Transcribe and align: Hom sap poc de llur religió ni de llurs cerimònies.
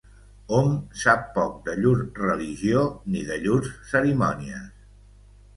Hom 0.55 0.71
sap 1.01 1.27
poc 1.35 1.59
de 1.67 1.75
llur 1.83 1.93
religió 2.21 2.89
ni 3.17 3.21
de 3.29 3.39
llurs 3.45 3.71
cerimònies. 3.93 4.69